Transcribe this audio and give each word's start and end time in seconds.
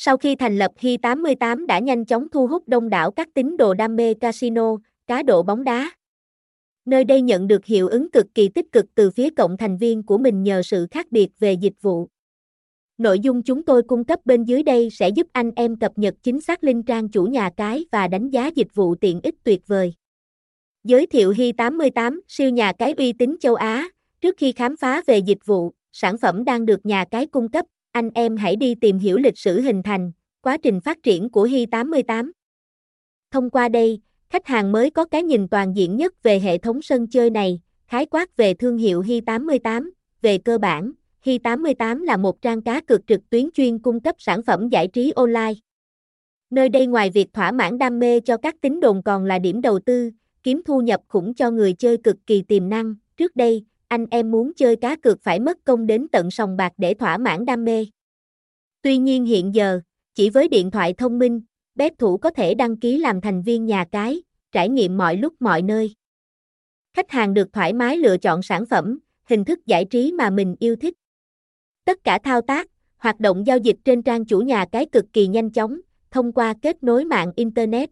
Sau 0.00 0.16
khi 0.16 0.36
thành 0.36 0.58
lập 0.58 0.72
Hi88 0.80 1.66
đã 1.66 1.78
nhanh 1.78 2.04
chóng 2.04 2.28
thu 2.28 2.46
hút 2.46 2.68
đông 2.68 2.88
đảo 2.88 3.10
các 3.10 3.28
tín 3.34 3.56
đồ 3.56 3.74
đam 3.74 3.96
mê 3.96 4.14
casino, 4.14 4.76
cá 5.06 5.22
độ 5.22 5.42
bóng 5.42 5.64
đá. 5.64 5.90
Nơi 6.84 7.04
đây 7.04 7.22
nhận 7.22 7.48
được 7.48 7.64
hiệu 7.64 7.88
ứng 7.88 8.10
cực 8.10 8.26
kỳ 8.34 8.48
tích 8.48 8.72
cực 8.72 8.86
từ 8.94 9.10
phía 9.10 9.30
cộng 9.30 9.56
thành 9.56 9.76
viên 9.76 10.02
của 10.02 10.18
mình 10.18 10.42
nhờ 10.42 10.62
sự 10.62 10.86
khác 10.90 11.06
biệt 11.10 11.28
về 11.38 11.52
dịch 11.52 11.82
vụ. 11.82 12.08
Nội 12.98 13.20
dung 13.20 13.42
chúng 13.42 13.62
tôi 13.62 13.82
cung 13.82 14.04
cấp 14.04 14.20
bên 14.24 14.44
dưới 14.44 14.62
đây 14.62 14.90
sẽ 14.90 15.08
giúp 15.08 15.26
anh 15.32 15.50
em 15.56 15.76
cập 15.76 15.98
nhật 15.98 16.14
chính 16.22 16.40
xác 16.40 16.64
linh 16.64 16.82
trang 16.82 17.08
chủ 17.08 17.24
nhà 17.24 17.50
cái 17.56 17.84
và 17.92 18.08
đánh 18.08 18.30
giá 18.30 18.50
dịch 18.54 18.74
vụ 18.74 18.94
tiện 18.94 19.20
ích 19.22 19.34
tuyệt 19.44 19.66
vời. 19.66 19.94
Giới 20.84 21.06
thiệu 21.06 21.32
Hi88, 21.32 22.20
siêu 22.28 22.50
nhà 22.50 22.72
cái 22.72 22.92
uy 22.92 23.12
tín 23.12 23.36
châu 23.40 23.54
Á. 23.54 23.88
Trước 24.20 24.36
khi 24.38 24.52
khám 24.52 24.76
phá 24.76 25.02
về 25.06 25.18
dịch 25.18 25.46
vụ, 25.46 25.72
sản 25.92 26.18
phẩm 26.18 26.44
đang 26.44 26.66
được 26.66 26.86
nhà 26.86 27.04
cái 27.10 27.26
cung 27.26 27.48
cấp, 27.48 27.66
anh 27.98 28.10
em 28.14 28.36
hãy 28.36 28.56
đi 28.56 28.74
tìm 28.74 28.98
hiểu 28.98 29.16
lịch 29.16 29.38
sử 29.38 29.60
hình 29.60 29.82
thành, 29.82 30.12
quá 30.40 30.56
trình 30.56 30.80
phát 30.80 31.02
triển 31.02 31.30
của 31.30 31.46
Hi88. 31.46 32.30
Thông 33.30 33.50
qua 33.50 33.68
đây, 33.68 34.00
khách 34.30 34.46
hàng 34.46 34.72
mới 34.72 34.90
có 34.90 35.04
cái 35.04 35.22
nhìn 35.22 35.48
toàn 35.48 35.76
diện 35.76 35.96
nhất 35.96 36.22
về 36.22 36.40
hệ 36.40 36.58
thống 36.58 36.82
sân 36.82 37.06
chơi 37.06 37.30
này, 37.30 37.60
khái 37.86 38.06
quát 38.06 38.36
về 38.36 38.54
thương 38.54 38.78
hiệu 38.78 39.02
Hi88. 39.02 39.90
Về 40.22 40.38
cơ 40.38 40.58
bản, 40.58 40.92
Hi88 41.24 42.04
là 42.04 42.16
một 42.16 42.42
trang 42.42 42.62
cá 42.62 42.80
cược 42.80 43.06
trực 43.06 43.30
tuyến 43.30 43.50
chuyên 43.54 43.78
cung 43.78 44.00
cấp 44.00 44.16
sản 44.18 44.42
phẩm 44.42 44.68
giải 44.68 44.88
trí 44.88 45.12
online. 45.16 45.54
Nơi 46.50 46.68
đây 46.68 46.86
ngoài 46.86 47.10
việc 47.10 47.32
thỏa 47.32 47.52
mãn 47.52 47.78
đam 47.78 47.98
mê 47.98 48.20
cho 48.20 48.36
các 48.36 48.56
tín 48.60 48.80
đồn 48.80 49.02
còn 49.02 49.24
là 49.24 49.38
điểm 49.38 49.60
đầu 49.60 49.78
tư, 49.78 50.10
kiếm 50.42 50.62
thu 50.66 50.80
nhập 50.80 51.00
khủng 51.08 51.34
cho 51.34 51.50
người 51.50 51.72
chơi 51.72 51.96
cực 51.96 52.16
kỳ 52.26 52.42
tiềm 52.42 52.68
năng. 52.68 52.94
Trước 53.16 53.36
đây, 53.36 53.64
anh 53.88 54.06
em 54.10 54.30
muốn 54.30 54.52
chơi 54.56 54.76
cá 54.76 54.96
cược 54.96 55.22
phải 55.22 55.40
mất 55.40 55.58
công 55.64 55.86
đến 55.86 56.06
tận 56.12 56.30
sòng 56.30 56.56
bạc 56.56 56.72
để 56.76 56.94
thỏa 56.94 57.18
mãn 57.18 57.44
đam 57.44 57.64
mê. 57.64 57.86
Tuy 58.82 58.98
nhiên 58.98 59.24
hiện 59.24 59.54
giờ, 59.54 59.80
chỉ 60.14 60.30
với 60.30 60.48
điện 60.48 60.70
thoại 60.70 60.92
thông 60.92 61.18
minh, 61.18 61.40
bet 61.74 61.98
thủ 61.98 62.16
có 62.16 62.30
thể 62.30 62.54
đăng 62.54 62.76
ký 62.76 62.98
làm 62.98 63.20
thành 63.20 63.42
viên 63.42 63.66
nhà 63.66 63.84
cái, 63.92 64.22
trải 64.52 64.68
nghiệm 64.68 64.96
mọi 64.98 65.16
lúc 65.16 65.34
mọi 65.40 65.62
nơi. 65.62 65.94
Khách 66.94 67.10
hàng 67.10 67.34
được 67.34 67.52
thoải 67.52 67.72
mái 67.72 67.96
lựa 67.96 68.16
chọn 68.18 68.42
sản 68.42 68.66
phẩm, 68.66 68.98
hình 69.24 69.44
thức 69.44 69.66
giải 69.66 69.84
trí 69.84 70.12
mà 70.12 70.30
mình 70.30 70.56
yêu 70.58 70.76
thích. 70.76 70.94
Tất 71.84 72.04
cả 72.04 72.18
thao 72.24 72.40
tác, 72.40 72.70
hoạt 72.96 73.20
động 73.20 73.46
giao 73.46 73.58
dịch 73.58 73.76
trên 73.84 74.02
trang 74.02 74.24
chủ 74.24 74.40
nhà 74.40 74.66
cái 74.72 74.86
cực 74.86 75.04
kỳ 75.12 75.26
nhanh 75.26 75.50
chóng, 75.50 75.80
thông 76.10 76.32
qua 76.32 76.54
kết 76.62 76.82
nối 76.82 77.04
mạng 77.04 77.32
Internet, 77.36 77.90